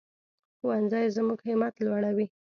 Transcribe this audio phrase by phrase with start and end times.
[0.57, 2.27] ښوونځی زموږ همت لوړوي